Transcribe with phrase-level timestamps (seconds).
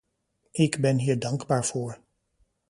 [0.51, 1.99] Ik ben hier dankbaar voor.